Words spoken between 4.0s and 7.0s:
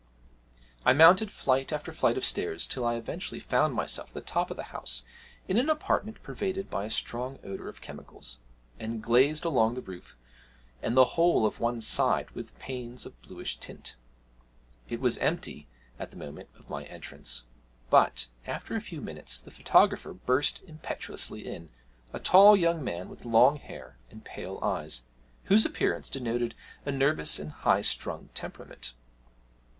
at the top of the house, in an apartment pervaded by a